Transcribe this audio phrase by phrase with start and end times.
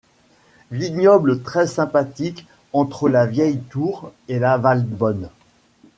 [0.71, 5.29] Vignoble très sympathique entre la Vieille Tour et la Valbonne.